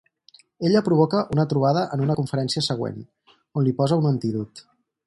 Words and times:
Ella 0.69 0.81
provoca 0.87 1.27
una 1.35 1.45
trobada 1.51 1.85
en 1.97 2.03
una 2.07 2.17
conferència 2.23 2.65
següent, 2.71 2.99
on 3.61 3.69
li 3.71 3.79
posa 3.83 4.03
un 4.05 4.15
antídot. 4.15 4.69